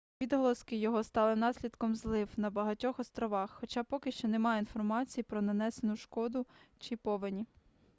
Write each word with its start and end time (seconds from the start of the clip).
відголоски 0.21 0.75
його 0.77 1.03
стали 1.03 1.35
наслідком 1.35 1.95
злив 1.95 2.29
на 2.37 2.49
багатьох 2.49 2.99
островах 2.99 3.51
хоча 3.59 3.83
поки 3.83 4.11
що 4.11 4.27
немає 4.27 4.59
інформації 4.59 5.23
про 5.23 5.41
нанесену 5.41 5.95
шкоду 5.97 6.45
чи 6.79 6.97
повені 6.97 7.45